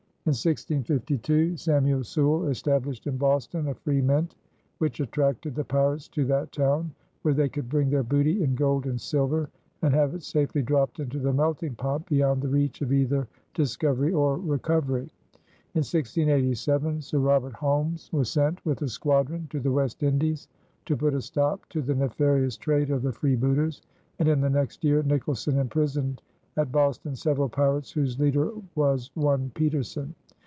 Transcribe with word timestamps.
In 0.27 0.33
1652 0.35 1.57
Samuel 1.57 2.03
Sewall 2.03 2.45
established 2.45 3.07
in 3.07 3.17
Boston 3.17 3.69
a 3.69 3.73
free 3.73 4.01
mint, 4.03 4.35
which 4.77 4.99
attracted 4.99 5.55
the 5.55 5.63
pirates 5.63 6.07
to 6.09 6.25
that 6.25 6.51
town, 6.51 6.93
where 7.23 7.33
they 7.33 7.49
could 7.49 7.67
bring 7.67 7.89
their 7.89 8.03
booty 8.03 8.43
in 8.43 8.53
gold 8.53 8.85
and 8.85 9.01
silver 9.01 9.49
and 9.81 9.95
have 9.95 10.13
it 10.13 10.21
safely 10.21 10.61
dropped 10.61 10.99
into 10.99 11.17
the 11.17 11.33
melting 11.33 11.73
pot 11.73 12.05
beyond 12.05 12.43
the 12.43 12.47
reach 12.47 12.83
of 12.83 12.93
either 12.93 13.27
discovery 13.55 14.13
or 14.13 14.37
recovery. 14.37 15.09
In 15.73 15.81
1687 15.81 17.01
Sir 17.01 17.17
Robert 17.17 17.53
Holmes 17.53 18.07
was 18.13 18.29
sent 18.31 18.63
with 18.63 18.83
a 18.83 18.89
squadron 18.89 19.47
to 19.49 19.59
the 19.59 19.71
West 19.71 20.03
Indies 20.03 20.47
to 20.85 20.95
put 20.95 21.15
a 21.15 21.21
stop 21.21 21.67
to 21.69 21.81
the 21.81 21.95
nefarious 21.95 22.57
trade 22.57 22.91
of 22.91 23.01
the 23.01 23.11
freebooters, 23.11 23.81
and 24.19 24.29
in 24.29 24.39
the 24.39 24.51
next 24.51 24.83
year 24.83 25.01
Nicholson 25.01 25.57
imprisoned 25.57 26.21
at 26.57 26.69
Boston 26.69 27.15
several 27.15 27.47
pirates 27.47 27.93
whose 27.93 28.19
leader 28.19 28.51
was 28.75 29.09
"one 29.15 29.49
Petersen." 29.53 30.13